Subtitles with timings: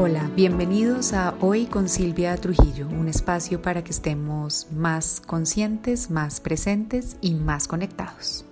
[0.00, 6.38] Hola, bienvenidos a Hoy con Silvia Trujillo, un espacio para que estemos más conscientes, más
[6.38, 8.44] presentes y más conectados.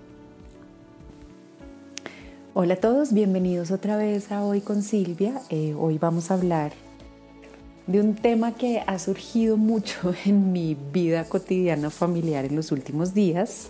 [2.53, 5.39] Hola a todos, bienvenidos otra vez a Hoy con Silvia.
[5.49, 6.73] Eh, hoy vamos a hablar
[7.85, 13.13] de un tema que ha surgido mucho en mi vida cotidiana familiar en los últimos
[13.13, 13.69] días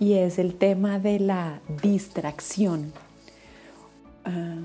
[0.00, 2.90] y es el tema de la distracción.
[4.24, 4.62] Ah,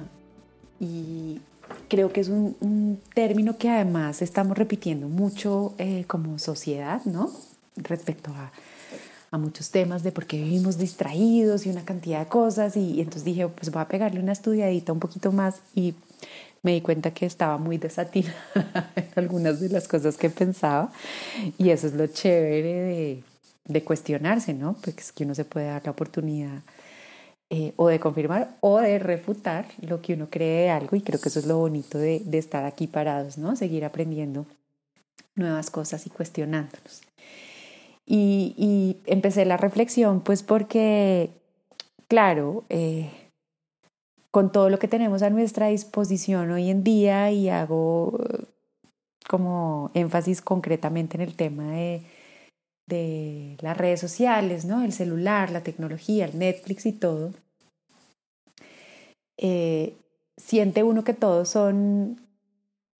[0.79, 1.41] y
[1.87, 7.31] creo que es un, término que además estamos repitiendo mucho eh, como sociedad, ¿no?
[7.75, 8.51] Respecto a,
[9.37, 12.75] muchos temas de por qué vivimos distraídos y una cantidad de cosas.
[12.75, 15.93] Y, entonces dije, pues voy a pegarle una estudiadita un poquito más y
[16.63, 18.33] me di cuenta que estaba muy desatinada
[18.95, 20.91] en algunas de las cosas que pensaba.
[21.59, 23.23] Y eso es lo chévere de,
[23.65, 24.73] de cuestionarse, ¿no?
[24.73, 26.63] Porque es que uno se puede dar la oportunidad
[27.49, 31.21] eh, o de confirmar o de refutar lo que uno cree de algo y creo
[31.21, 33.55] que eso es lo bonito de, estar aquí parados, ¿no?
[33.55, 34.45] Seguir aprendiendo
[35.35, 37.03] nuevas cosas y cuestionándonos.
[38.05, 41.29] Y, empecé la reflexión pues porque,
[42.09, 43.11] claro, eh,
[44.29, 48.19] con todo lo que tenemos a nuestra disposición hoy en día y hago
[49.29, 52.03] como énfasis concretamente en el tema de
[52.87, 54.83] de las redes sociales, ¿no?
[54.83, 57.33] El celular, la tecnología, el Netflix y todo,
[59.37, 59.95] eh,
[60.35, 62.21] siente uno que todos son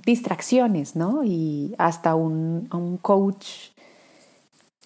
[0.06, 1.24] distracciones, ¿no?
[1.24, 3.72] Y hasta un, un coach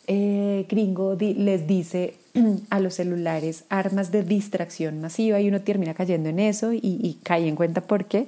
[0.07, 2.15] eh, gringo les dice
[2.69, 7.47] a los celulares armas de distracción masiva y uno termina cayendo en eso y, cae
[7.47, 8.27] en cuenta porque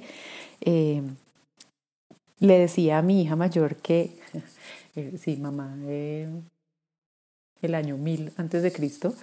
[0.60, 1.02] eh,
[2.38, 4.12] le decía a mi hija mayor que,
[5.18, 5.76] sí, mamá,
[7.60, 9.14] el año 1000 antes de Cristo,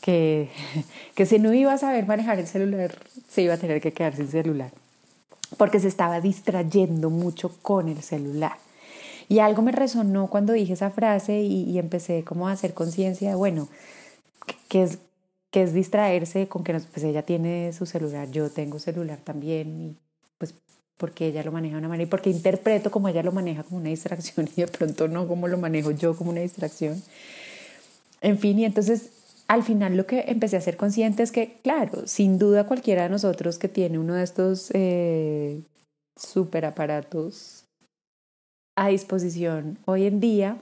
[0.00, 0.48] que,
[1.14, 2.96] que si no iba a saber manejar el celular,
[3.28, 4.70] se iba a tener que quedar sin celular,
[5.56, 8.56] porque se estaba distrayendo mucho con el celular.
[9.28, 13.36] Y algo me resonó cuando dije esa frase y, empecé como a hacer conciencia de,
[13.36, 13.68] bueno,
[14.68, 14.98] ¿qué es,
[15.52, 19.96] qué es distraerse con que pues ella tiene su celular, yo tengo celular también, y
[20.38, 20.54] pues
[20.96, 23.78] porque ella lo maneja de una manera y porque interpreto como ella lo maneja como
[23.78, 27.00] una distracción y de pronto no como lo manejo yo como una distracción.
[28.20, 29.10] En fin, y entonces
[29.50, 33.08] al final lo que empecé a ser consciente es que, claro, sin duda cualquiera de
[33.08, 35.60] nosotros que tiene uno de estos eh,
[36.16, 37.64] super aparatos
[38.78, 40.56] a disposición hoy en día,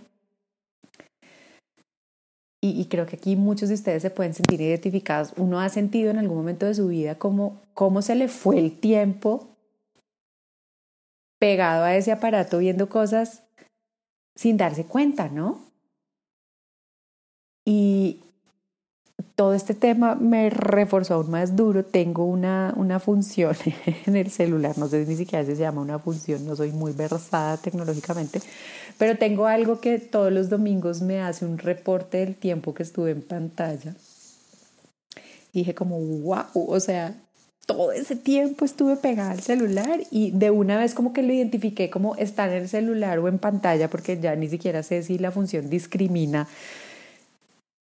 [2.62, 6.18] y, creo que aquí muchos de ustedes se pueden sentir identificados, uno ha sentido en
[6.18, 9.48] algún momento de su vida como cómo se le fue el tiempo
[11.38, 13.42] pegado a ese aparato viendo cosas
[14.34, 15.60] sin darse cuenta, ¿no?
[17.64, 18.22] Y
[19.34, 21.84] todo este tema me reforzó aún más duro.
[21.84, 23.56] Tengo una, una función
[24.06, 26.92] en el celular, no sé ni siquiera si se llama una función, no soy muy
[26.92, 28.40] versada tecnológicamente,
[28.98, 33.12] pero tengo algo que todos los domingos me hace un reporte del tiempo que estuve
[33.12, 33.94] en pantalla.
[35.52, 37.14] Dije como, wow, o sea,
[37.66, 41.90] todo ese tiempo estuve pegada al celular y de una vez como que lo identifiqué
[41.90, 45.30] como estar en el celular o en pantalla, porque ya ni siquiera sé si la
[45.30, 46.48] función discrimina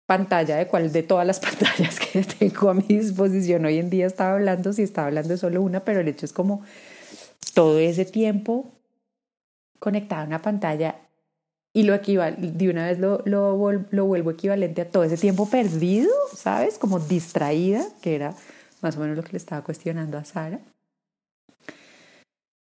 [0.06, 4.06] pantalla de cuál de todas las pantallas que tengo a mi disposición hoy en día
[4.06, 6.64] estaba hablando, si estaba hablando de solo una, pero el hecho es como
[7.54, 8.72] todo ese tiempo
[9.80, 10.96] conectado a una pantalla
[11.74, 16.10] y lo de una vez lo, lo, lo vuelvo equivalente a todo ese tiempo perdido,
[16.34, 16.78] ¿sabes?
[16.78, 18.34] Como distraída, que era
[18.82, 20.62] más o menos lo que le estaba cuestionando a Sara.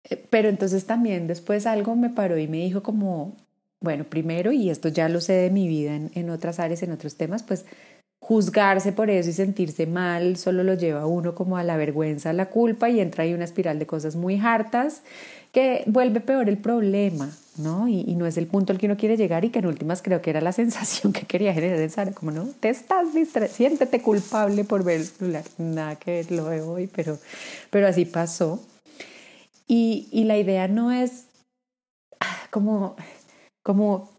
[0.05, 3.37] Eh, pero entonces también después algo me paró y me dijo como,
[3.85, 7.17] bueno, primero, y esto ya lo sé de mi vida en, otras áreas, en otros
[7.17, 7.65] temas, pues
[8.21, 12.31] juzgarse por eso y sentirse mal solo lo lleva a uno como a la vergüenza,
[12.31, 15.03] a la culpa y entra ahí una espiral de cosas muy hartas
[15.53, 17.87] que vuelve peor el problema, ¿no?
[17.87, 20.21] Y, no es el punto al que uno quiere llegar y que en últimas creo
[20.21, 24.03] que era la sensación que quería generar en Sara, como no, te estás distrayendo, siéntete
[24.03, 27.19] culpable por ver el celular, nada que lo veo hoy, pero,
[27.71, 28.61] pero así pasó.
[29.69, 31.27] Y, y la idea no es
[32.21, 32.97] ah, como
[33.65, 34.11] como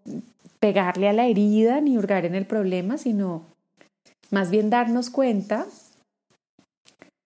[0.60, 3.44] pegarle a la herida ni hurgar en el problema, sino
[4.32, 5.68] más bien darnos cuenta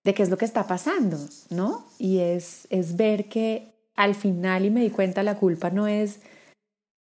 [0.04, 1.18] de qué es lo que está pasando,
[1.50, 1.86] ¿no?
[1.98, 6.19] Y es, es ver que al final, y me di cuenta, la culpa no es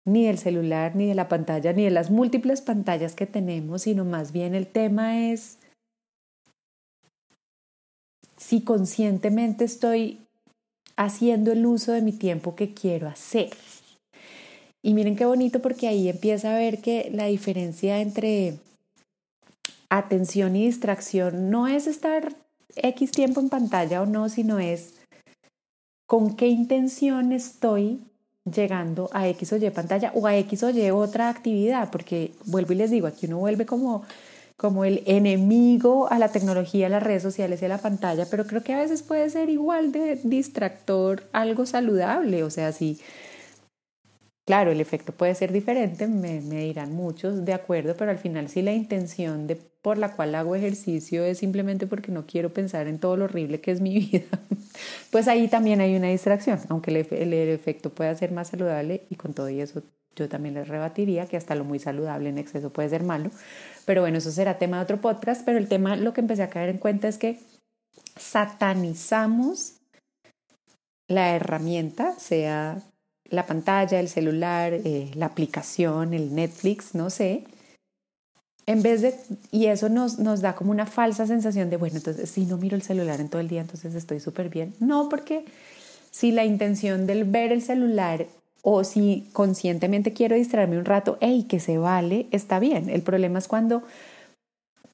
[0.06, 4.04] ni del celular, ni de la pantalla, ni de las múltiples pantallas que tenemos, sino
[4.04, 5.58] más bien el tema es
[8.36, 10.18] si conscientemente estoy
[10.96, 13.50] haciendo el uso de mi tiempo que quiero hacer.
[14.82, 18.58] Y miren qué bonito porque ahí empieza a ver que la diferencia entre
[19.90, 22.34] atención y distracción no es estar
[22.76, 24.94] X tiempo en pantalla o no, sino es
[26.06, 28.00] con qué intención estoy
[28.44, 32.72] llegando a X o Y pantalla o a X o Y otra actividad, porque vuelvo
[32.72, 34.02] y les digo, aquí uno vuelve como,
[34.56, 38.46] como el enemigo a la tecnología, a las redes sociales y a la pantalla, pero
[38.46, 42.98] creo que a veces puede ser igual de distractor algo saludable, o sea, si
[44.46, 48.62] Claro, el efecto puede ser diferente, me, dirán muchos, de acuerdo, pero al final si
[48.62, 52.98] la intención de, por la cual hago ejercicio es simplemente porque no quiero pensar en
[52.98, 54.26] todo lo horrible que es mi vida,
[55.10, 59.34] pues ahí también hay una distracción, aunque el, efecto pueda ser más saludable y con
[59.34, 59.82] todo y eso
[60.16, 63.30] yo también les rebatiría que hasta lo muy saludable en exceso puede ser malo,
[63.84, 66.50] pero bueno, eso será tema de otro podcast, pero el tema lo que empecé a
[66.50, 67.38] caer en cuenta es que
[68.16, 69.76] satanizamos
[71.08, 72.82] la herramienta, sea
[73.30, 77.44] la pantalla, el celular, eh, la aplicación, el Netflix, no sé.
[78.66, 79.14] En vez de,
[79.50, 82.76] y eso nos, nos da como una falsa sensación de, bueno, entonces si no miro
[82.76, 84.74] el celular en todo el día, entonces estoy súper bien.
[84.80, 85.44] No, porque
[86.10, 88.26] si la intención del ver el celular
[88.62, 92.90] o si conscientemente quiero distraerme un rato, hey, que se vale, está bien.
[92.90, 93.82] El problema es cuando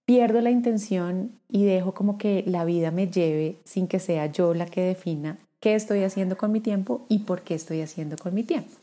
[0.05, 4.55] pierdo la intención y dejo como que la vida me lleve sin que sea yo
[4.55, 8.35] la que defina qué estoy haciendo con mi tiempo y por qué estoy haciendo con
[8.35, 8.77] mi tiempo.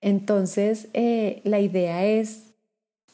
[0.00, 2.44] Entonces, eh, la idea es,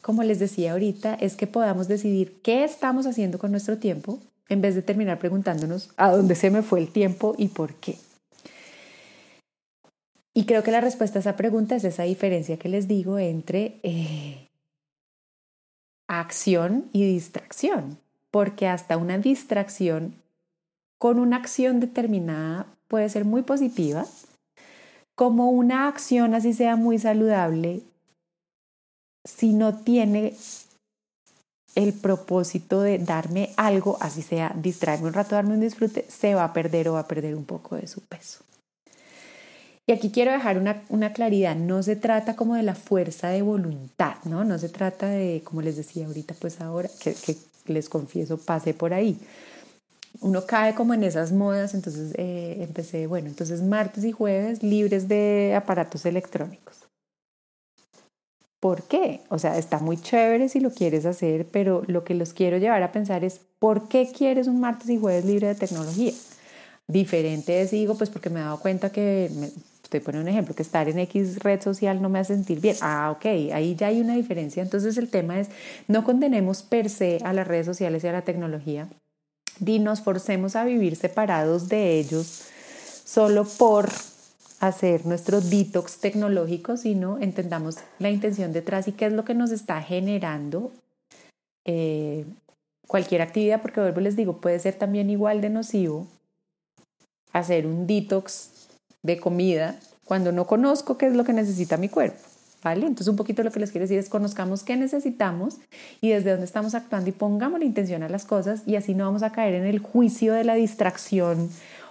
[0.02, 4.60] como les decía ahorita, es que podamos decidir qué estamos haciendo con nuestro tiempo en
[4.60, 7.96] vez de terminar preguntándonos a dónde se me fue el tiempo y por qué.
[10.32, 13.80] Y creo que la respuesta a esa pregunta es esa diferencia que les digo entre
[13.82, 14.50] eh,
[16.06, 17.98] acción y distracción,
[18.30, 20.14] porque hasta una distracción
[20.98, 24.06] con una acción determinada puede ser muy positiva,
[25.14, 27.82] como una acción así sea muy saludable,
[29.26, 30.34] si no tiene
[31.74, 36.44] el propósito de darme algo, así sea distraerme un rato, darme un disfrute, se va
[36.44, 38.40] a perder o va a perder un poco de su peso.
[39.88, 43.42] Y aquí quiero dejar una, una, claridad, no se trata como de la fuerza de
[43.42, 44.42] voluntad, ¿no?
[44.42, 48.74] No se trata de, como les decía ahorita, pues ahora, que, que les confieso, pasé
[48.74, 49.20] por ahí
[50.20, 55.08] uno cae como en esas modas, entonces eh, empecé, bueno, entonces martes y jueves libres
[55.08, 56.86] de aparatos electrónicos.
[58.60, 59.20] ¿Por qué?
[59.28, 62.82] O sea, está muy chévere si lo quieres hacer, pero lo que los quiero llevar
[62.82, 66.12] a pensar es, ¿por qué quieres un martes y jueves libre de tecnología?
[66.88, 69.30] Diferente es, digo, pues porque me he dado cuenta que,
[69.82, 72.76] estoy poniendo un ejemplo, que estar en X red social no me hace sentir bien.
[72.80, 74.62] Ah, ok, ahí ya hay una diferencia.
[74.62, 75.48] Entonces el tema es,
[75.86, 78.88] no condenemos per se a las redes sociales y a la tecnología,
[79.60, 82.44] ni nos forcemos a vivir separados de ellos
[83.04, 83.90] solo por
[84.60, 89.50] hacer nuestro detox tecnológico, sino entendamos la intención detrás y qué es lo que nos
[89.50, 90.72] está generando
[91.64, 92.24] eh,
[92.86, 96.06] cualquier actividad, porque vuelvo les digo, puede ser también igual de nocivo
[97.32, 98.68] hacer un detox
[99.02, 102.25] de comida cuando no conozco qué es lo que necesita mi cuerpo.
[102.72, 105.58] Entonces un poquito lo que les quiero decir es conozcamos qué necesitamos
[106.00, 109.04] y desde dónde estamos actuando y pongamos la intención a las cosas y así no
[109.04, 111.50] vamos a caer en el juicio de la distracción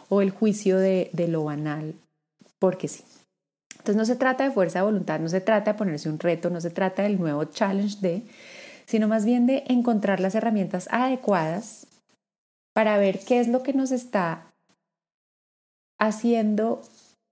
[0.09, 1.93] o el juicio de, de lo banal,
[2.59, 3.03] porque sí.
[3.71, 6.49] Entonces no se trata de fuerza de voluntad, no se trata de ponerse un reto,
[6.49, 8.23] no se trata del nuevo challenge de,
[8.85, 11.87] sino más bien de encontrar las herramientas adecuadas
[12.73, 14.51] para ver qué es lo que nos está
[15.99, 16.81] haciendo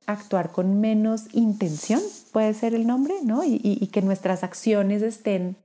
[0.06, 3.44] actuar con menos intención, puede ser el nombre, ¿no?
[3.44, 5.56] Y, que nuestras acciones estén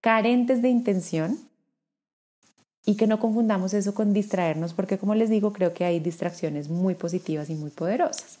[0.00, 1.38] carentes de intención
[2.86, 6.68] y que no confundamos eso con distraernos, porque como les digo, creo que hay distracciones
[6.68, 8.38] muy positivas y muy poderosas.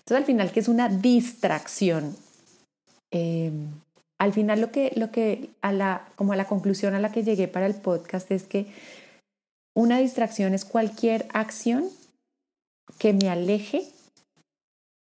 [0.00, 2.16] Entonces, al final, ¿qué es una distracción?
[3.10, 3.68] Em,
[4.18, 7.22] al final, lo que, lo que a la, como a la conclusión a la que
[7.22, 8.66] llegué para el podcast es que
[9.74, 11.84] una distracción es cualquier acción
[12.98, 13.88] que me aleje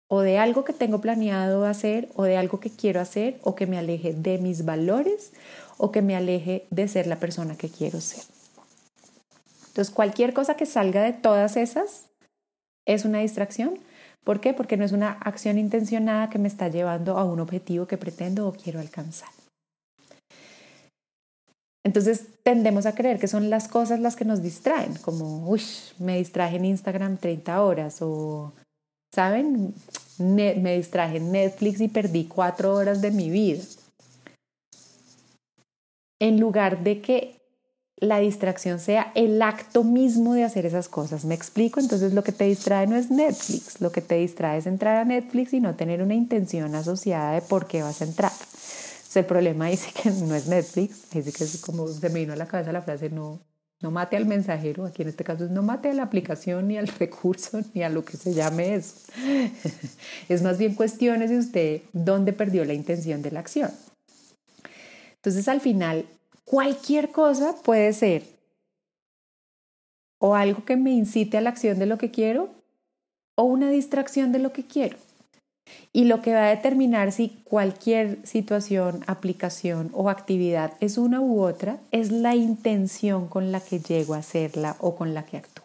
[0.09, 3.67] o de algo que tengo planeado hacer o de algo que quiero hacer o que
[3.67, 5.33] me aleje de mis valores
[5.77, 8.25] o que me aleje de ser la persona que quiero ser.
[9.69, 12.07] Entonces, cualquier cosa que salga de todas esas
[12.87, 13.79] es una distracción.
[14.25, 14.53] ¿Por qué?
[14.55, 18.49] Porque no es una acción intencionada que me está llevando a un objetivo que pretendo
[18.49, 19.29] o quiero alcanzar.
[21.85, 25.63] Entonces tendemos a creer que son las cosas las que nos distraen, como, uy,
[25.99, 28.53] me distraje en Instagram 30 horas o
[29.19, 29.75] ¿saben?
[30.19, 33.65] me distraje en Netflix y perdí cuatro horas de mi vida.
[36.21, 37.41] En lugar de que
[37.97, 41.25] la distracción sea el acto mismo de hacer esas cosas.
[41.25, 41.81] ¿Me explico?
[41.81, 45.05] Entonces lo que te distrae no es Netflix, lo que te distrae es entrar a
[45.05, 48.31] Netflix y no tener una intención asociada de por qué vas a entrar.
[48.31, 52.35] Entonces el problema dice que no es Netflix, dice que es como se me vino
[52.35, 53.41] a la cabeza la frase, no,
[53.81, 56.79] No mate al mensajero, aquí en este caso es no mate a la aplicación, ni
[56.79, 58.97] al recurso, ni a lo que se llame eso.
[60.29, 63.71] es más bien cuestiones de usted dónde perdió la intención de la acción.
[65.17, 66.07] Entonces al final,
[66.45, 68.25] cualquier cosa puede ser
[70.19, 72.51] o algo que me incite a la acción de lo que quiero
[73.37, 74.97] o una distracción de lo que quiero.
[75.93, 81.43] Y lo que va a determinar si cualquier situación, aplicación o actividad es una u
[81.43, 85.65] otra es la intención con la que llego a hacerla o con la que actúo.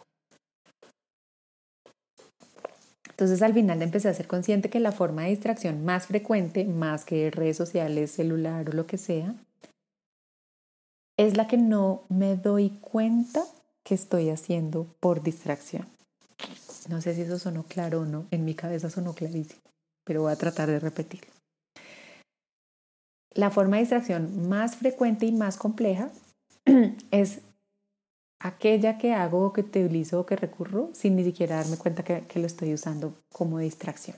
[3.10, 7.04] Entonces al final empecé a ser consciente que la forma de distracción más frecuente, más
[7.04, 9.34] que redes sociales, celular o lo que sea,
[11.16, 13.44] es la que no me doy cuenta
[13.84, 15.86] que estoy haciendo por distracción.
[16.88, 19.60] No sé si eso sonó claro o no, en mi cabeza sonó clarísimo
[20.04, 21.32] pero voy a tratar de repetirlo.
[23.34, 26.10] La forma de distracción más frecuente y más compleja
[27.10, 27.40] es
[28.40, 32.46] aquella que hago, que utilizo o que recurro sin ni siquiera darme cuenta que, lo
[32.46, 34.16] estoy usando como distracción.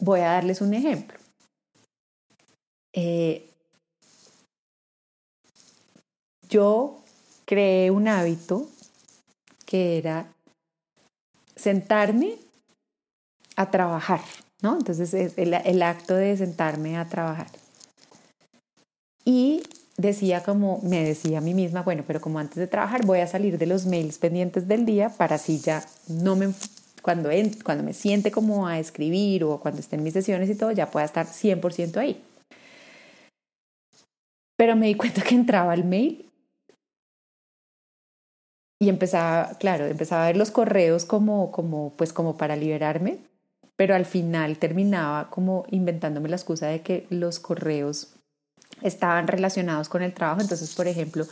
[0.00, 1.18] Voy a darles un ejemplo.
[2.94, 3.48] Eh,
[6.48, 6.98] yo
[7.44, 8.66] creé un hábito
[9.66, 10.32] que era
[11.54, 12.38] sentarme
[13.58, 14.20] a trabajar,
[14.62, 14.78] ¿no?
[14.78, 17.48] Entonces es el, acto de sentarme a trabajar.
[19.24, 19.64] Y
[19.96, 23.26] decía como, me decía a mí misma, bueno, pero como antes de trabajar voy a
[23.26, 26.54] salir de los mails pendientes del día para así ya no me,
[27.02, 27.30] cuando,
[27.64, 30.88] cuando me siente como a escribir o cuando esté en mis sesiones y todo, ya
[30.88, 32.22] pueda estar 100% ahí.
[34.56, 36.30] Pero me di cuenta que entraba el mail
[38.80, 43.18] y empezaba, claro, empezaba a ver los correos como, como, pues como para liberarme
[43.78, 48.08] pero al final terminaba como inventándome la excusa de que los correos
[48.82, 50.40] estaban relacionados con el trabajo.
[50.40, 51.24] Entonces, por ejemplo,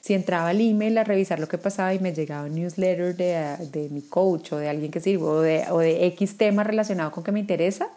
[0.00, 3.56] si entraba al email a revisar lo que pasaba y me llegaba un newsletter de,
[3.70, 7.22] de mi coach o de alguien que sirvo o de, o X tema relacionado con
[7.22, 7.88] que me interesa,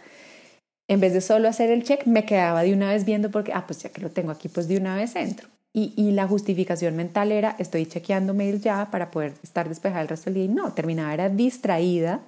[0.88, 3.66] en vez de solo hacer el check, me quedaba de una vez viendo porque, ah,
[3.66, 5.48] pues ya que lo tengo aquí, pues de una vez entro.
[5.74, 10.08] Y, y, la justificación mental era, estoy chequeando mail ya para poder estar despejada el
[10.08, 10.44] resto del día.
[10.44, 12.22] Y no, terminaba, era distraída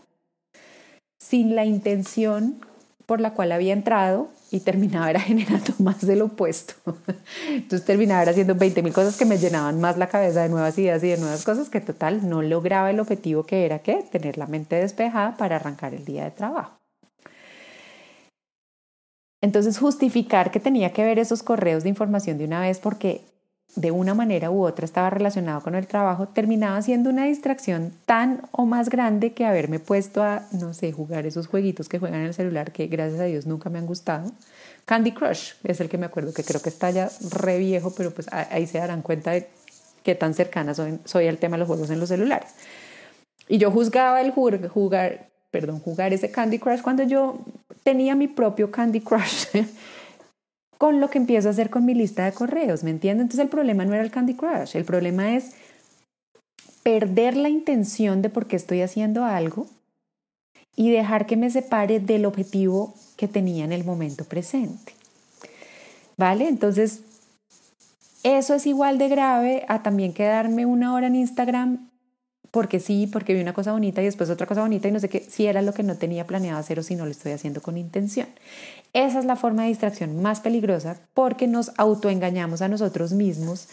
[1.20, 2.60] sin la intención
[3.06, 6.74] por la cual había entrado y terminaba era generando más de lo opuesto.
[7.50, 11.04] Entonces terminaba haciendo 20 mil cosas que me llenaban más la cabeza de nuevas ideas
[11.04, 14.48] y de nuevas cosas que total no lograba el objetivo que era que tener la
[14.48, 16.78] mente despejada para arrancar el día de trabajo.
[19.42, 23.26] Entonces justificar que tenía que ver esos correos de información de una vez porque
[23.78, 28.42] de una manera u otra estaba relacionado con el trabajo, terminaba siendo una distracción tan
[28.52, 32.28] o más grande que haberme puesto a, no sé, jugar esos jueguitos que juegan en
[32.28, 34.32] el celular que gracias a Dios nunca me han gustado.
[34.86, 38.12] Candy Crush es el que me acuerdo, que creo que está ya re viejo, pero
[38.12, 39.48] pues ahí se darán cuenta de
[40.02, 42.50] qué tan cercana soy, soy al tema de los juegos en los celulares.
[43.48, 47.38] Y yo juzgaba el jugar, jugar, perdón, jugar ese Candy Crush cuando yo
[47.84, 49.46] tenía mi propio Candy Crush
[50.78, 53.24] con lo que empiezo a hacer con mi lista de correos, ¿me entienden?
[53.24, 55.52] Entonces el problema no era el Candy Crush, el problema es
[56.84, 59.68] perder la intención de por qué estoy haciendo algo
[60.76, 64.94] y dejar que me separe del objetivo que tenía en el momento presente.
[66.18, 66.48] ¿Vale?
[66.48, 67.02] Entonces,
[68.24, 71.90] eso es igual de grave a también quedarme una hora en Instagram
[72.52, 75.10] porque sí, porque vi una cosa bonita y después otra cosa bonita y no sé
[75.10, 77.62] qué, si era lo que no tenía planeado hacer o si no lo estoy haciendo
[77.62, 78.28] con intención.
[78.94, 83.68] Esa es la forma de distracción más peligrosa porque nos autoengañamos a nosotros mismos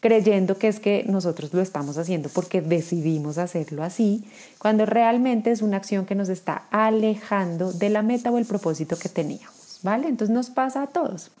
[0.00, 4.24] creyendo que es que nosotros lo estamos haciendo porque decidimos hacerlo así,
[4.58, 8.96] cuando realmente es una acción que nos está alejando de la meta o el propósito
[8.98, 10.08] que teníamos, ¿vale?
[10.08, 11.32] Entonces nos pasa a todos.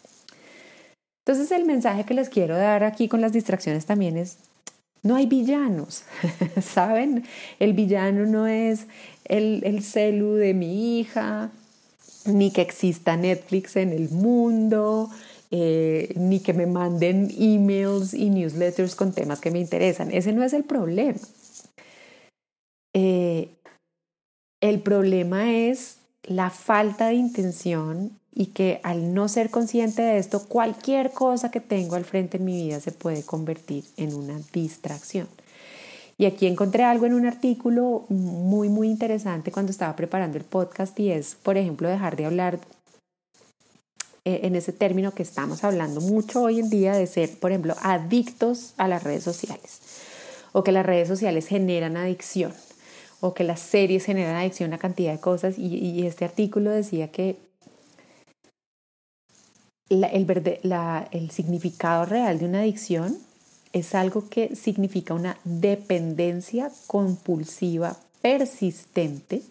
[1.24, 4.38] Entonces el mensaje que les quiero dar aquí con las distracciones también es,
[5.06, 6.04] no hay villanos,
[6.60, 7.24] ¿saben?
[7.58, 8.86] El villano no es
[9.24, 11.50] el, el celu de mi hija,
[12.26, 15.10] ni que exista Netflix en el mundo,
[15.50, 20.10] eh, ni que me manden emails y newsletters con temas que me interesan.
[20.10, 21.18] Ese no es el problema.
[22.94, 23.50] Eh,
[24.60, 30.46] el problema es la falta de intención y que al no ser consciente de esto,
[30.46, 35.26] cualquier cosa que tengo al frente en mi vida se puede convertir en una distracción.
[36.18, 41.00] Y aquí encontré algo en un artículo muy, muy interesante cuando estaba preparando el podcast
[41.00, 42.58] y es, por ejemplo, dejar de hablar
[44.26, 47.74] eh, en ese término que estamos hablando mucho hoy en día de ser, por ejemplo,
[47.80, 49.80] adictos a las redes sociales
[50.52, 52.52] o que las redes sociales generan adicción
[53.20, 57.10] o que las series generan adicción a cantidad de cosas y, y este artículo decía
[57.10, 57.45] que
[59.88, 63.16] el significado real de una adicción
[63.72, 69.42] es algo que significa una dependencia compulsiva persistente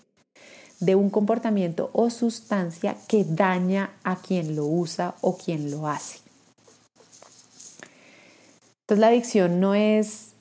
[0.79, 6.19] de un comportamiento o sustancia que daña a quien lo usa o quien lo hace.
[8.81, 10.34] Entonces la adicción no es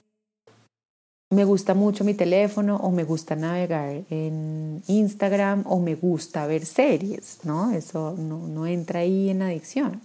[1.34, 6.64] me gusta mucho mi teléfono o me gusta navegar en Instagram o me gusta ver
[6.64, 7.72] series, ¿no?
[7.72, 10.00] Eso no, entra ahí en adicción.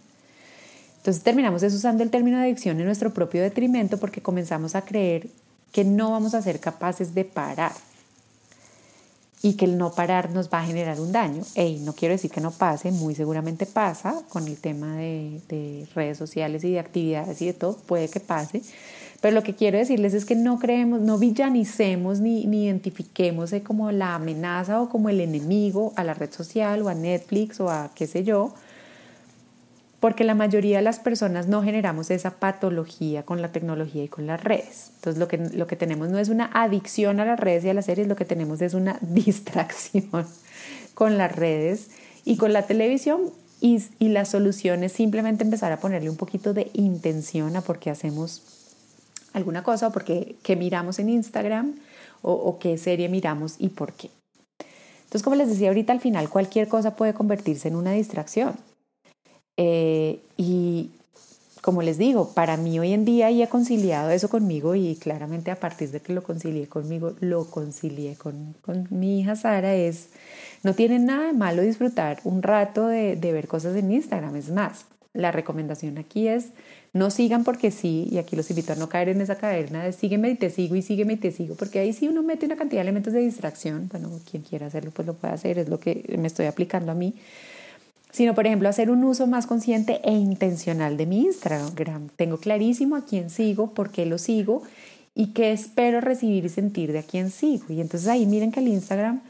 [0.97, 5.29] Entonces terminamos usando el término adicción en nuestro propio detrimento porque comenzamos a creer
[5.71, 7.71] que no vamos a ser capaces de parar
[9.41, 11.43] y que el no parar nos va a generar un daño.
[11.55, 15.87] Ey, no quiero decir que no pase, muy seguramente pasa con el tema de, de,
[15.95, 18.61] redes sociales y de actividades y de todo, puede que pase.
[19.21, 23.91] Pero lo que quiero decirles es que no creemos, no villanicemos ni, ni identifiquemos como
[23.91, 27.91] la amenaza o como el enemigo a la red social o a Netflix o a
[27.95, 28.53] qué sé yo,
[29.99, 34.27] porque la mayoría de las personas no generamos esa patología con la tecnología y con
[34.27, 34.91] las redes.
[34.95, 37.73] Entonces lo que, lo que tenemos no es una adicción a las redes y a
[37.73, 40.25] las series, lo que tenemos es una distracción
[40.93, 41.89] con las redes
[42.25, 46.53] y con la televisión y, y la solución es simplemente empezar a ponerle un poquito
[46.53, 48.43] de intención a por qué hacemos
[49.33, 51.75] alguna cosa o por qué, miramos en Instagram
[52.21, 54.09] o, o qué serie miramos y por qué.
[55.03, 58.55] Entonces, como les decía ahorita, al final cualquier cosa puede convertirse en una distracción.
[59.61, 60.89] Eh, y
[61.61, 65.51] como les digo, para mí hoy en día y he conciliado eso conmigo y claramente
[65.51, 70.11] a partir de que lo concilié conmigo, lo concilié con, con mi hija Sara, es,
[70.63, 74.37] no tiene nada de malo disfrutar un rato de, de ver cosas en Instagram.
[74.37, 76.51] Es más, la recomendación aquí es
[76.93, 79.91] no sigan porque sí, y aquí los invito a no caer en esa caverna de
[79.91, 82.55] sígueme y te sigo y sígueme y te sigo, porque ahí sí uno mete una
[82.55, 83.89] cantidad de elementos de distracción.
[83.91, 86.95] Bueno, quien quiera hacerlo, pues lo puede hacer, es lo que me estoy aplicando a
[86.95, 87.13] mí
[88.11, 92.09] sino por ejemplo hacer un uso más consciente e intencional de mi Instagram.
[92.15, 94.63] Tengo clarísimo a quién sigo, por qué lo sigo
[95.15, 97.65] y qué espero recibir y sentir de a quién sigo.
[97.69, 99.21] Y entonces ahí miren que el Instagram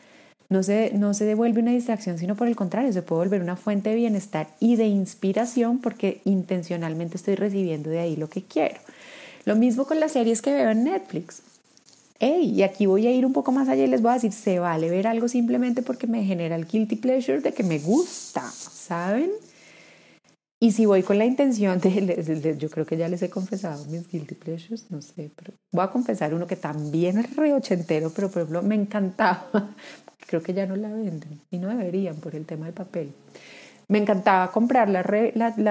[0.49, 3.55] no se, no se devuelve una distracción, sino por el contrario, se puede volver una
[3.55, 8.79] fuente de bienestar y de inspiración porque intencionalmente estoy recibiendo de ahí lo que quiero.
[9.45, 11.43] Lo mismo con las series que veo en Netflix
[12.19, 14.59] y aquí voy a ir un poco más allá y les voy a decir, se
[14.59, 19.31] vale ver algo simplemente porque me genera el guilty pleasure de que me gusta, ¿saben?
[20.59, 24.05] Y si voy con la intención de, yo creo que ya les he confesado mis
[24.09, 28.29] guilty pleasures, no sé, pero voy a confesar uno que también es re ochentero, pero
[28.29, 29.47] por ejemplo me encantaba,
[30.27, 33.13] creo que ya no la venden y no deberían por el tema del papel.
[33.87, 35.01] Me encantaba comprar la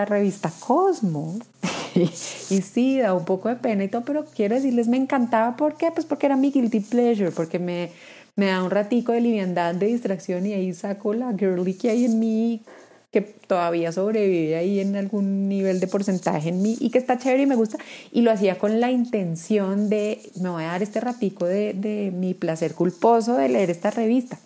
[0.06, 1.38] revista Cosmo
[2.50, 5.56] y, sí, da un poco de pena y todo, pero quiero decirles, me encantaba.
[5.56, 5.90] ¿Por qué?
[5.90, 7.90] Pues porque era mi guilty pleasure, porque me,
[8.36, 12.04] me da un ratico de liviandad, de distracción y ahí saco la girly que hay
[12.04, 12.62] en mí,
[13.10, 17.42] que todavía sobrevive ahí en algún nivel de porcentaje en mí y que está chévere
[17.42, 17.78] y me gusta.
[18.12, 22.12] Y lo hacía con la intención de, me voy a dar este ratico de, de
[22.12, 24.38] mi placer culposo de leer esta revista.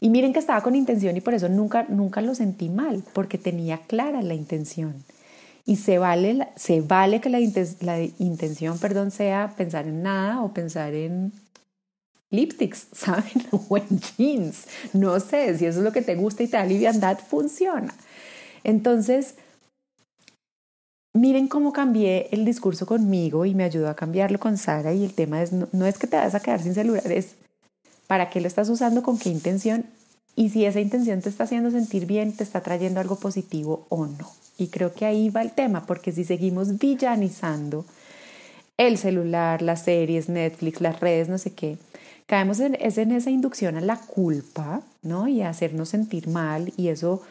[0.00, 3.38] Y miren que estaba con intención y por eso nunca, nunca lo sentí mal, porque
[3.38, 5.04] tenía clara la intención.
[5.64, 10.94] Y se vale, se vale que la, intención perdón, sea pensar en nada o pensar
[10.94, 11.32] en
[12.30, 13.46] lipsticks, ¿saben?
[13.50, 14.66] O en jeans.
[14.92, 17.94] No sé, si eso es lo que te gusta y te da liviandad, funciona.
[18.64, 19.34] Entonces,
[21.14, 25.14] miren cómo cambié el discurso conmigo y me ayudó a cambiarlo con Sara y el
[25.14, 27.34] tema es, no, no es que te vas a quedar sin celular, es
[28.06, 29.86] para qué lo estás usando, con qué intención
[30.34, 34.06] y si esa intención te está haciendo sentir bien, te está trayendo algo positivo o
[34.06, 34.30] no.
[34.58, 37.84] Y creo que ahí va el tema, porque si seguimos villanizando
[38.76, 41.78] el celular, las series, Netflix, las redes, no sé qué,
[42.26, 45.28] caemos en, es en esa inducción a la culpa, ¿no?
[45.28, 47.22] Y a hacernos sentir mal y eso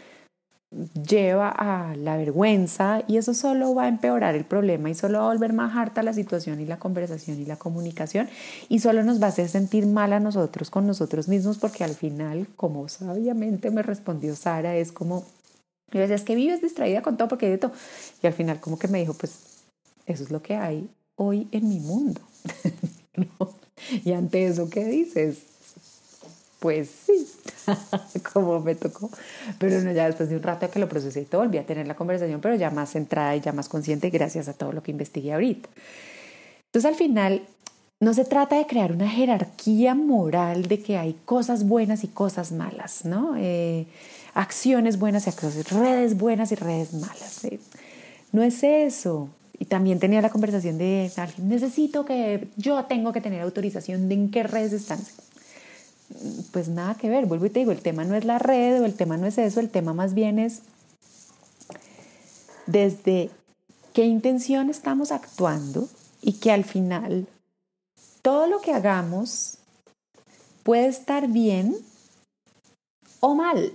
[1.06, 5.26] lleva a la vergüenza y eso solo va a empeorar el problema y solo va
[5.26, 8.30] a volver más harta la situación y la conversación y la comunicación
[8.70, 11.94] y solo nos va a hacer sentir mal a nosotros con nosotros mismos porque al
[11.94, 15.26] final, como sabiamente me respondió Sara, es como
[15.92, 17.72] y yo decía, que vives distraída con todo porque de todo.
[18.22, 19.40] Y al final como que me dijo, pues
[20.06, 22.22] eso es lo que hay hoy en mi mundo.
[24.06, 25.40] Y ante eso, ¿qué dices?
[26.60, 27.28] Pues sí,
[28.34, 29.10] como me tocó.
[29.58, 31.88] Pero no, ya después de un rato que lo procesé y todo, volví a tener
[31.88, 34.92] la conversación, pero ya más centrada y ya más consciente gracias a todo lo que
[34.92, 35.70] investigué ahorita.
[36.68, 37.42] Entonces al final
[38.00, 42.52] no se trata de crear una jerarquía moral de que hay cosas buenas y cosas
[42.52, 43.36] malas, ¿no?
[43.38, 43.88] Eh,
[44.34, 47.42] acciones buenas y acciones, redes buenas y redes malas.
[48.32, 49.30] No es eso.
[49.60, 54.16] Y también tenía la conversación de alguien, necesito que yo tengo que tener autorización de
[54.16, 55.00] en qué redes están.
[56.52, 58.86] Pues nada que ver, vuelvo y te digo, el tema no es la red o
[58.86, 60.62] el tema no es eso, el tema más bien es
[62.66, 63.30] desde
[63.94, 65.88] qué intención estamos actuando
[66.22, 67.28] y que al final
[68.22, 69.58] todo lo que hagamos
[70.64, 71.76] puede estar bien
[73.20, 73.74] o mal.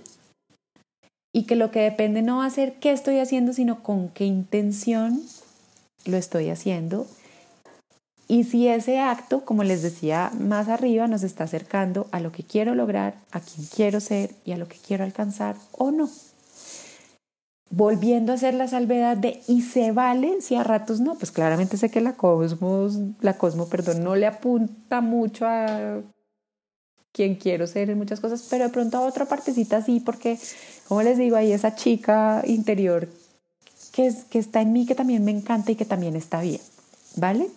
[1.37, 4.25] Y que lo que depende no va a ser qué estoy haciendo, sino con qué
[4.25, 5.21] intención
[6.05, 7.05] lo estoy haciendo.
[8.27, 12.41] Y si ese acto, como les decía más arriba, nos está acercando a lo que
[12.41, 16.09] quiero lograr, a quien quiero ser y a lo que quiero alcanzar o no
[17.69, 21.77] volviendo a hacer la salvedad de y se vale si a ratos no, pues claramente
[21.77, 26.01] sé que la Cosmos, la Cosmo, perdón, no le apunta mucho a
[27.17, 30.37] quien quiero ser en muchas cosas, pero de pronto a otra partecita sí, porque
[30.87, 33.09] como les digo, hay esa chica interior
[33.91, 36.61] que, es, que está en mí, que también me encanta y que también está bien,
[37.15, 37.47] ¿vale?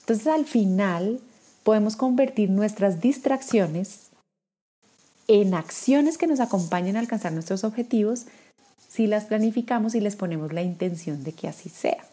[0.00, 1.20] Entonces al final
[1.62, 4.08] podemos convertir nuestras distracciones
[5.28, 8.26] en acciones que nos acompañen a alcanzar nuestros objetivos
[8.88, 12.04] si las planificamos y les ponemos la intención de que así sea.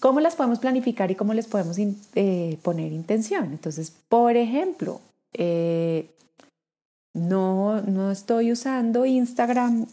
[0.00, 1.76] ¿Cómo las podemos planificar y cómo les podemos
[2.14, 3.52] eh, poner intención?
[3.52, 5.00] Entonces, por ejemplo,
[5.34, 6.10] eh,
[7.14, 9.86] no, no estoy usando Instagram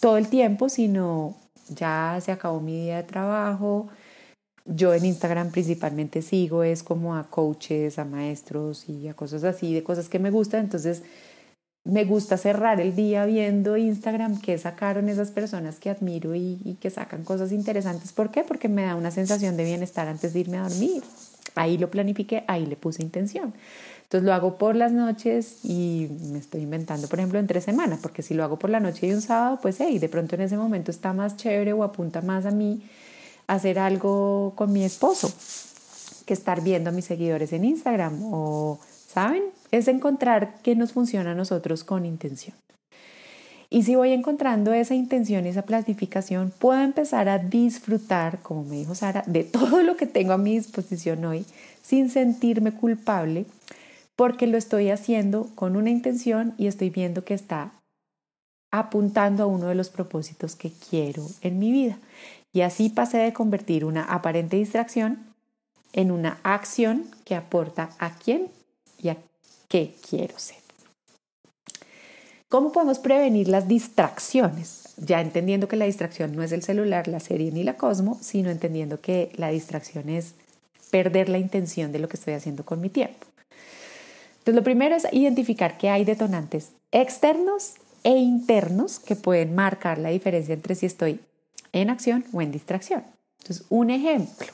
[0.00, 1.36] todo el tiempo, sino
[1.68, 3.88] ya se acabó mi día de trabajo,
[4.66, 9.74] yo en Instagram principalmente sigo es como a coaches, a maestros y a cosas así,
[9.74, 10.60] de cosas que me gustan.
[10.60, 11.02] Entonces,
[11.84, 16.88] me gusta cerrar el día viendo Instagram qué sacaron esas personas que admiro y, que
[16.90, 18.12] sacan cosas interesantes.
[18.12, 18.42] ¿Por qué?
[18.42, 21.02] Porque me da una sensación de bienestar antes de irme a dormir.
[21.54, 23.52] Ahí lo planifiqué, ahí le puse intención.
[24.04, 28.22] Entonces lo hago por las noches y me estoy inventando, por ejemplo, entre semana, porque
[28.22, 30.56] si lo hago por la noche y un sábado, pues hey, de pronto en ese
[30.56, 32.82] momento está más chévere o apunta más a mí
[33.46, 35.32] hacer algo con mi esposo
[36.24, 39.42] que estar viendo a mis seguidores en Instagram o, ¿saben?
[39.74, 42.54] Es encontrar qué nos funciona a nosotros con intención.
[43.70, 48.94] Y si voy encontrando esa intención esa planificación, puedo empezar a disfrutar, como me dijo
[48.94, 51.44] Sara, de todo lo que tengo a mi disposición hoy
[51.82, 53.46] sin sentirme culpable
[54.14, 57.72] porque lo estoy haciendo con una intención y estoy viendo que está
[58.70, 61.98] apuntando a uno de los propósitos que quiero en mi vida.
[62.52, 65.18] Y así pasé de convertir una aparente distracción
[65.92, 68.46] en una acción que aporta a quién
[69.02, 69.16] y a
[69.68, 70.56] qué quiero ser.
[72.48, 74.94] ¿Cómo podemos prevenir las distracciones?
[74.96, 78.50] Ya entendiendo que la distracción no es el celular, la serie ni la Cosmo, sino
[78.50, 80.34] entendiendo que la distracción es
[80.90, 83.26] perder la intención de lo que estoy haciendo con mi tiempo.
[84.38, 87.74] Entonces, lo primero es identificar que hay detonantes externos
[88.04, 91.18] e internos que pueden marcar la diferencia entre si estoy
[91.72, 93.02] en acción o en distracción.
[93.40, 94.46] Entonces, un ejemplo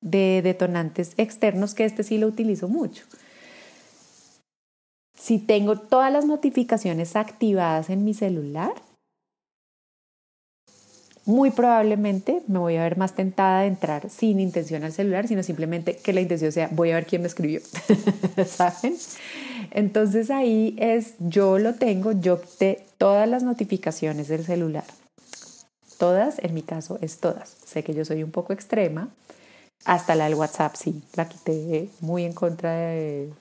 [0.00, 3.04] de detonantes externos, que este sí lo utilizo mucho.
[5.22, 8.72] Si tengo todas las notificaciones activadas en mi celular,
[11.24, 15.44] muy probablemente me voy a ver más tentada de entrar sin intención al celular, sino
[15.44, 17.60] simplemente que la intención sea voy a ver quién me escribió,
[18.46, 18.96] ¿saben?
[19.70, 24.84] Entonces ahí es, yo lo tengo, yo te todas las notificaciones del celular
[26.02, 27.56] todas, en mi caso es todas.
[27.64, 29.10] Sé que yo soy un poco extrema,
[29.84, 33.32] hasta la del WhatsApp sí, la quité muy en contra de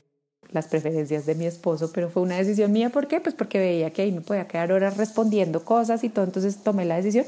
[0.52, 2.90] las preferencias de mi esposo, pero fue una decisión mía.
[2.90, 3.20] ¿Por qué?
[3.22, 6.86] Pues porque veía que ahí me podía quedar horas respondiendo cosas y todo, entonces tomé
[6.86, 7.26] la decisión.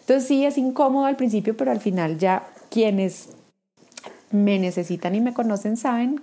[0.00, 3.28] Entonces sí es incómodo al principio, pero al final ya quienes
[4.30, 6.22] me necesitan y me conocen saben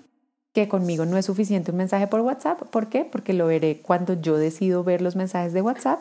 [0.54, 2.62] que conmigo no es suficiente un mensaje por WhatsApp.
[2.64, 3.06] ¿Por qué?
[3.06, 6.00] Porque lo veré cuando yo decido ver los mensajes de WhatsApp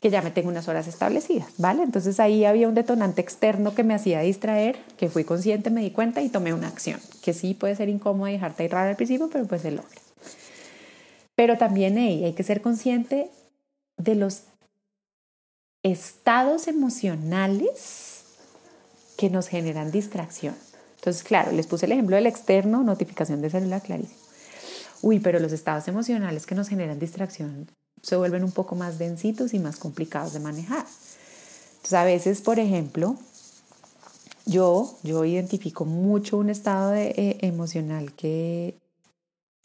[0.00, 1.82] que ya me tengo unas horas establecidas, ¿vale?
[1.82, 5.90] Entonces ahí había un detonante externo que me hacía distraer, que fui consciente, me di
[5.90, 8.96] cuenta y tomé una acción, que sí puede ser incómodo y dejarte ir raro al
[8.96, 10.00] principio, pero pues se logra.
[11.34, 13.30] Pero también hay que ser consciente
[13.96, 14.42] de los
[15.82, 18.24] estados emocionales
[19.16, 20.54] que nos generan distracción.
[20.96, 24.18] Entonces, claro, les puse el ejemplo del externo, notificación de celular, clarísimo.
[25.02, 27.68] Uy, pero los estados emocionales que nos generan distracción
[28.02, 30.86] se vuelven un poco más densitos y más complicados de manejar.
[31.76, 33.16] Entonces, a veces, por ejemplo,
[34.46, 38.76] yo, yo identifico mucho un estado de, eh, emocional que,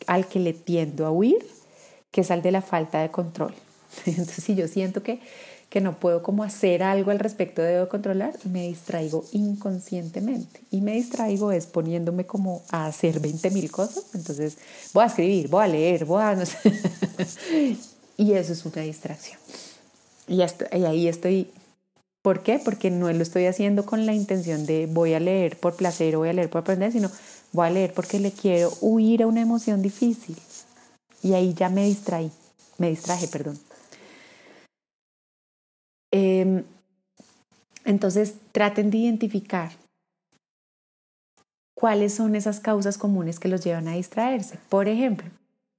[0.07, 1.45] al que le tiendo a huir,
[2.11, 3.53] que es al de la falta de control.
[4.05, 5.19] Entonces, si yo siento que,
[5.69, 10.61] que no puedo como hacer algo al respecto, debo controlar, me distraigo inconscientemente.
[10.69, 14.05] Y me distraigo es poniéndome como a hacer 20 mil cosas.
[14.13, 14.57] Entonces,
[14.93, 16.35] voy a escribir, voy a leer, voy a...
[16.35, 16.57] No sé.
[18.17, 19.39] Y eso es una distracción.
[20.27, 21.49] Y, ahí estoy.
[22.21, 22.59] ¿Por qué?
[22.59, 26.19] Porque no lo estoy haciendo con la intención de voy a leer por placer o
[26.19, 27.11] voy a leer por aprender, sino
[27.51, 30.37] voy a leer porque le quiero huir a una emoción difícil.
[31.21, 32.31] Y ahí ya me distraí,
[32.77, 33.59] me distraje, perdón.
[36.11, 36.63] Em,
[37.85, 39.71] entonces, traten de identificar
[41.73, 44.57] cuáles son esas causas comunes que los llevan a distraerse.
[44.69, 45.29] Por ejemplo,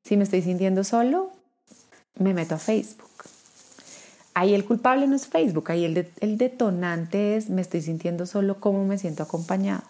[0.05, 1.33] si me estoy sintiendo solo,
[2.19, 3.09] me meto a Facebook.
[4.35, 8.85] Ahí el culpable no es Facebook, ahí el, detonante es me estoy sintiendo solo, cómo
[8.85, 9.85] me siento acompañado.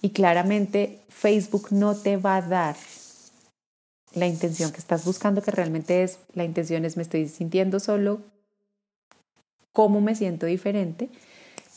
[0.00, 2.76] Y claramente Facebook no te va a dar
[4.14, 8.20] la intención que estás buscando, que realmente es, la intención es me estoy sintiendo solo,
[9.72, 11.08] cómo me siento diferente.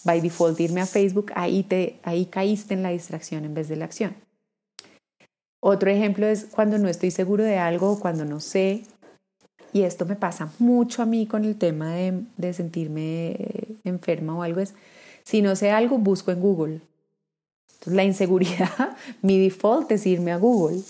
[0.03, 3.77] By default irme a Facebook, ahí, te, ahí caíste en la distracción en vez de
[3.77, 4.15] la acción.
[5.59, 8.83] Otro ejemplo es cuando no estoy seguro de algo cuando no sé,
[9.77, 13.37] y esto me pasa mucho a mí con el tema de, de sentirme
[13.83, 14.73] enferma o algo, es
[15.23, 16.81] si no sé algo, busco en Google
[17.85, 20.81] la inseguridad, mi default es irme a Google.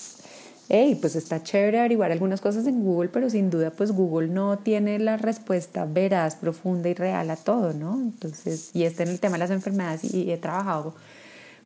[0.70, 4.60] Hey, pues está chévere averiguar algunas cosas en Google, pero sin duda pues Google no
[4.60, 7.94] tiene la respuesta veraz, profunda y real a todo, ¿no?
[7.96, 10.94] Entonces, y este en el tema de las enfermedades y he trabajado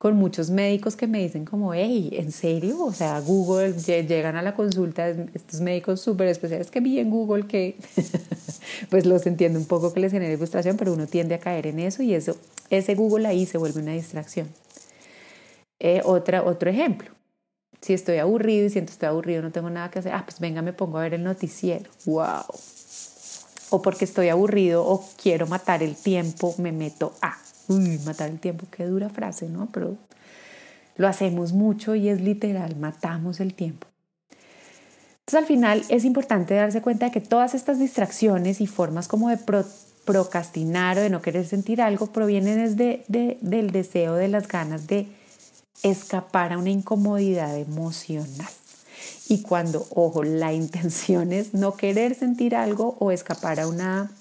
[0.01, 2.83] con muchos médicos que me dicen como, hey, ¿en serio?
[2.83, 7.45] O sea, Google, llegan a la consulta estos médicos súper especiales que vi en Google
[7.45, 7.75] que,
[8.89, 11.77] pues los entiendo un poco que les genere frustración, pero uno tiende a caer en
[11.77, 12.35] eso y eso,
[12.71, 14.47] ese Google ahí se vuelve una distracción.
[15.77, 17.11] Eh, otra, otro ejemplo,
[17.79, 20.63] si estoy aburrido y siento estoy aburrido, no tengo nada que hacer, ah, pues venga,
[20.63, 22.41] me pongo a ver el noticiero, wow.
[23.69, 27.37] O porque estoy aburrido o quiero matar el tiempo, me meto a,
[28.05, 29.69] matar el tiempo, qué dura frase, ¿no?
[29.71, 29.97] Pero
[30.97, 33.87] lo hacemos mucho y es literal, matamos el tiempo.
[35.19, 39.29] Entonces al final es importante darse cuenta de que todas estas distracciones y formas como
[39.29, 39.39] de
[40.05, 45.07] procrastinar o de no querer sentir algo provienen desde del deseo, de las ganas de
[45.83, 48.49] escapar a una incomodidad emocional.
[49.29, 54.11] Y cuando, ojo, la intención es no querer sentir algo o escapar a una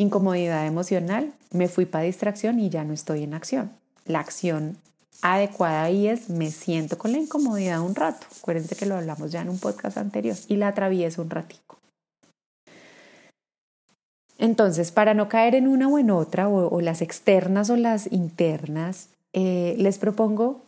[0.00, 3.70] incomodidad emocional, me fui para distracción y ya no estoy en acción.
[4.06, 4.78] La acción
[5.22, 8.26] adecuada ahí es me siento con la incomodidad un rato.
[8.38, 11.78] Acuérdense que lo hablamos ya en un podcast anterior y la atravieso un ratico.
[14.38, 19.10] Entonces, para no caer en una o en otra, o, las externas o las internas,
[19.34, 20.62] eh, les propongo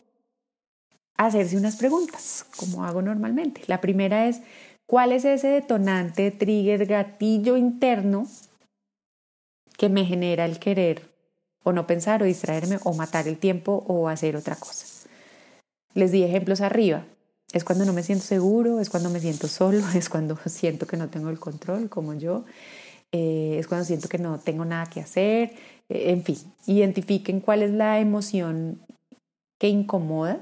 [1.17, 3.63] hacerse unas preguntas, como hago normalmente.
[3.65, 4.41] La primera es,
[4.85, 8.27] ¿cuál es ese detonante, trigger, gatillo interno
[9.83, 11.11] que me genera el querer
[11.61, 14.85] o no pensar o distraerme o matar el tiempo o hacer otra cosa?
[15.93, 17.05] Les di ejemplos arriba.
[17.51, 20.95] Es cuando no me siento seguro, es cuando me siento solo, es cuando siento que
[20.95, 22.45] no tengo el control como yo,
[23.11, 25.51] eh, es cuando siento que no tengo nada que hacer,
[25.89, 28.79] eh, en fin, identifiquen cuál es la emoción
[29.59, 30.39] que incomoda.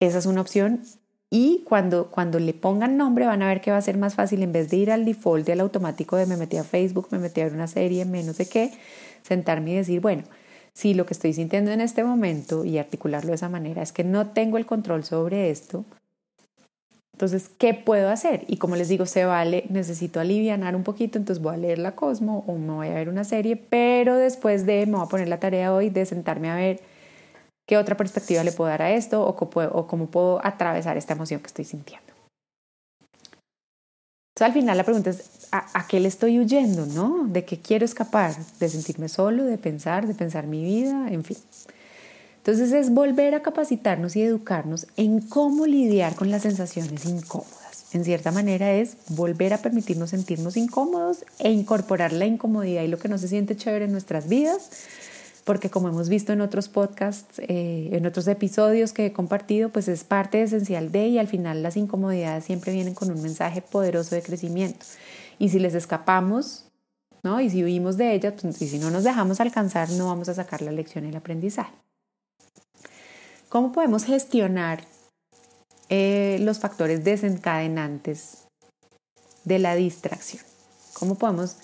[0.00, 0.82] Esa es una opción.
[1.30, 4.42] Y cuando, cuando le pongan nombre van a ver que va a ser más fácil
[4.42, 7.40] en vez de ir al default al automático de me metí a Facebook, me metí
[7.40, 8.72] a ver una serie, menos de qué,
[9.22, 10.24] sentarme y decir, bueno,
[10.72, 14.04] si lo que estoy sintiendo en este momento y articularlo de esa manera es que
[14.04, 15.84] no tengo el control sobre esto,
[17.18, 18.44] entonces, ¿qué puedo hacer?
[18.46, 21.96] Y como les digo, se vale, necesito aliviar un poquito, entonces voy a leer la
[21.96, 25.28] Cosmo o me voy a ver una serie, pero después de, me voy a poner
[25.28, 26.80] la tarea hoy de sentarme a ver
[27.68, 31.48] qué otra perspectiva le puedo dar a esto o, cómo puedo atravesar esta emoción que
[31.48, 32.06] estoy sintiendo.
[34.34, 36.86] Entonces, al final la pregunta es, ¿a, ¿a, qué le estoy huyendo?
[36.86, 37.26] ¿No?
[37.28, 38.34] ¿De qué quiero escapar?
[38.58, 39.44] ¿De sentirme solo?
[39.44, 40.06] ¿De pensar?
[40.06, 41.08] ¿De pensar mi vida?
[41.10, 41.36] En fin.
[42.38, 47.84] Entonces es volver a capacitarnos y educarnos en cómo lidiar con las sensaciones incómodas.
[47.92, 52.98] En cierta manera es volver a permitirnos sentirnos incómodos e incorporar la incomodidad y lo
[52.98, 54.70] que no se siente chévere en nuestras vidas,
[55.48, 59.88] porque como hemos visto en otros podcasts, eh, en otros episodios que he compartido, pues
[59.88, 64.14] es parte esencial de y al final las incomodidades siempre vienen con un mensaje poderoso
[64.14, 64.84] de crecimiento.
[65.38, 66.66] Y si les escapamos,
[67.22, 67.40] ¿no?
[67.40, 70.34] Y si huimos de ellas, pues, y si no nos dejamos alcanzar, no vamos a
[70.34, 71.72] sacar la lección y el aprendizaje.
[73.48, 74.84] ¿Cómo podemos gestionar
[75.88, 78.44] eh, los factores desencadenantes
[79.44, 80.44] de la distracción?
[80.92, 81.56] ¿Cómo podemos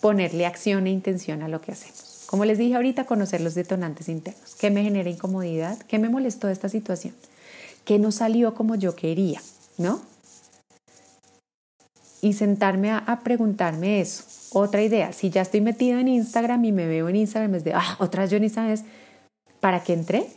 [0.00, 2.09] ponerle acción e intención a lo que hacemos?
[2.30, 4.54] Como les dije ahorita, conocer los detonantes internos.
[4.54, 5.76] ¿Qué me genera incomodidad?
[5.88, 7.12] ¿Qué me molestó esta situación?
[7.84, 9.42] ¿Qué no salió como yo quería?
[9.78, 10.00] ¿No?
[12.22, 14.22] Y sentarme a, preguntarme eso.
[14.52, 17.72] Otra idea, si ya estoy metido en Instagram y me veo en Instagram, es de,
[17.74, 18.78] ah, otra yo en Instagram
[19.58, 20.28] ¿para qué entré?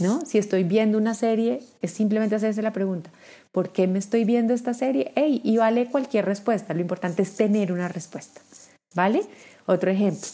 [0.00, 0.20] ¿No?
[0.26, 3.08] Si estoy viendo una serie, es simplemente hacerse la pregunta,
[3.52, 5.12] ¿por qué me estoy viendo esta serie?
[5.16, 8.42] Hey, y vale cualquier respuesta, lo importante es tener una respuesta,
[8.94, 9.22] ¿vale?
[9.66, 10.28] Otro ejemplo,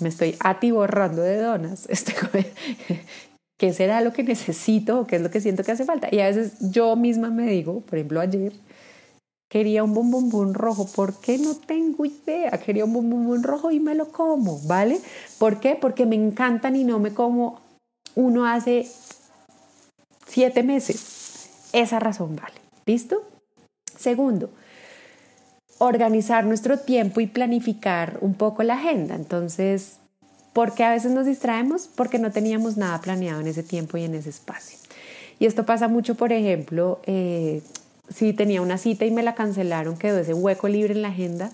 [0.00, 2.14] me estoy atiborrando de donas, estoy
[3.58, 6.08] ¿qué será lo que necesito o qué es lo que siento que hace falta?
[6.10, 8.52] Y a veces yo misma me digo, por ejemplo ayer,
[9.54, 10.84] Quería un bombombón rojo.
[10.84, 11.38] ¿Por qué?
[11.38, 12.50] No tengo idea.
[12.58, 15.00] Quería un bombombón rojo y me lo como, ¿vale?
[15.38, 15.76] ¿Por qué?
[15.80, 17.60] Porque me encantan y no me como
[18.16, 18.90] uno hace
[20.26, 21.68] siete meses.
[21.72, 22.56] Esa razón vale.
[22.84, 23.22] ¿Listo?
[23.96, 24.50] Segundo,
[25.86, 29.14] organizar nuestro tiempo y planificar un poco la agenda.
[29.14, 29.98] Entonces,
[30.52, 31.88] ¿por qué a veces nos distraemos?
[31.94, 34.78] Porque no teníamos nada planeado en ese tiempo y en ese espacio.
[35.38, 37.62] Y esto pasa mucho, por ejemplo, eh,
[38.08, 41.50] si tenía una cita y me la cancelaron, quedó ese hueco libre en la agenda,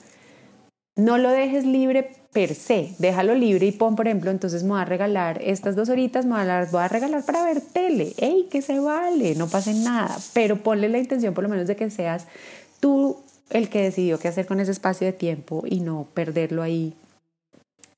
[0.97, 4.81] no lo dejes libre per se, déjalo libre y pon, por ejemplo, entonces me voy
[4.81, 8.79] a regalar estas dos horitas, me voy a regalar para ver tele, ¡ey, que se
[8.79, 9.35] vale!
[9.35, 12.27] No pase nada, pero ponle la intención por lo menos de que seas
[12.79, 13.19] tú
[13.51, 16.95] el que decidió qué hacer con ese espacio de tiempo y no perderlo ahí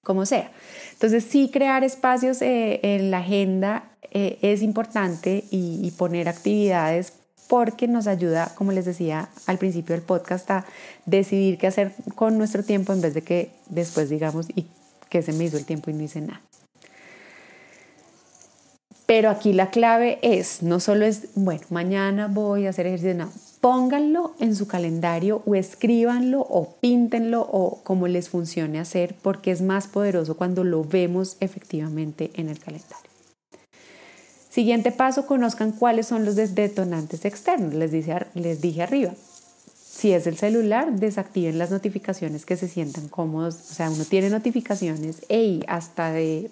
[0.02, 0.50] como sea.
[0.92, 7.12] Entonces sí crear espacios eh, en la agenda eh, es importante y poner actividades
[7.52, 10.64] porque nos ayuda, como les decía al principio del podcast, a
[11.04, 14.66] decidir qué hacer con nuestro tiempo en vez de que después digamos, y
[15.10, 16.40] que se me hizo el tiempo y no hice nada.
[19.04, 23.30] Pero aquí la clave es, no solo es, bueno, mañana voy a hacer ejercicio, no,
[23.62, 29.62] pónganlo en su calendario o escríbanlo o píntenlo o como les funcione hacer, porque es
[29.62, 33.08] más poderoso cuando lo vemos efectivamente en el calendario.
[34.50, 37.72] Siguiente paso, conozcan cuáles son los detonantes externos.
[37.72, 37.92] Les,
[38.60, 39.12] dije arriba.
[39.80, 43.54] Si es el celular, desactiven las notificaciones que se sientan cómodos.
[43.54, 46.50] O sea, uno tiene notificaciones, y hasta de,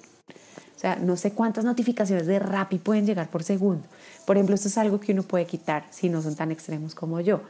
[0.77, 3.83] o sea, no sé cuántas notificaciones de Rappi pueden llegar por segundo.
[4.31, 7.21] Por ejemplo, esto es algo que uno puede quitar si no son tan extremos como
[7.21, 7.41] yo.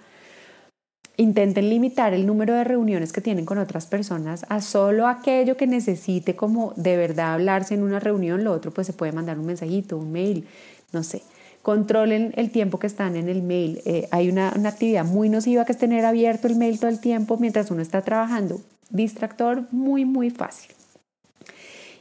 [1.18, 5.66] Intenten limitar el número de reuniones que tienen con otras personas a solo aquello que
[5.66, 9.44] necesite como de verdad hablarse en una reunión, lo otro pues se puede mandar un
[9.44, 10.48] mensajito, un mail,
[10.90, 11.20] no sé.
[11.60, 13.82] Controlen el tiempo que están en el mail.
[13.84, 16.98] Eh, hay una, una actividad muy nociva que es tener abierto el mail todo el
[16.98, 18.58] tiempo mientras uno está trabajando.
[18.88, 20.70] Distractor muy, muy fácil.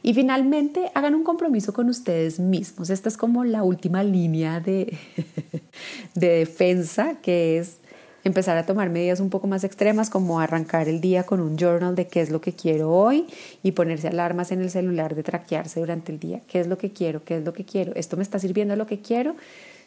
[0.02, 2.90] Y finalmente, hagan un compromiso con ustedes mismos.
[2.90, 4.96] Esta es como la última línea de,
[6.14, 7.76] de defensa, que es
[8.24, 11.94] empezar a tomar medidas un poco más extremas como arrancar el día con un journal
[11.94, 13.26] de qué es lo que quiero hoy
[13.62, 16.90] y ponerse alarmas en el celular de traquearse durante el día, qué es lo que
[16.90, 19.36] quiero, qué es lo que quiero, esto me está sirviendo lo que quiero,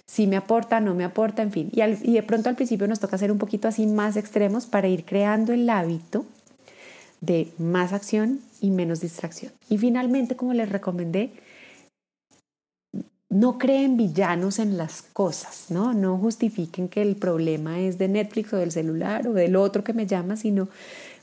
[0.05, 1.69] si me aporta, no me aporta, en fin.
[1.71, 4.87] Y, y de pronto al principio nos toca ser un poquito así más extremos para
[4.87, 6.25] ir creando el hábito
[7.21, 9.51] de más acción y menos distracción.
[9.69, 11.33] Y finalmente, como les recomendé,
[13.29, 15.93] no creen villanos en las cosas, ¿no?
[15.93, 19.91] No justifiquen que el problema es de Netflix o del celular o del otro que
[19.91, 20.69] me llama, sino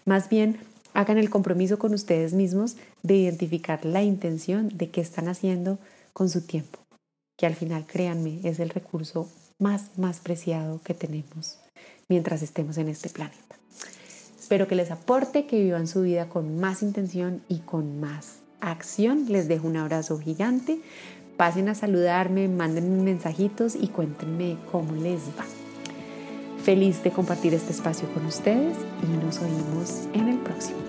[0.04, 0.58] más bien
[0.92, 5.78] hagan el compromiso con ustedes mismos de identificar la intención de qué están haciendo
[6.12, 6.78] con su tiempo,
[7.38, 11.58] que al final, créanme, es el recurso más, más preciado que tenemos
[12.06, 13.59] mientras estemos en este planeta.
[14.50, 19.26] Espero que les aporte, que vivan su vida con más intención y con más acción.
[19.28, 20.80] Les dejo un abrazo gigante
[21.36, 25.46] pasen a saludarme, mándenme mensajitos y cuéntenme cómo les va.
[26.64, 30.80] Feliz de compartir este espacio con ustedes y nos oímos en el próximo.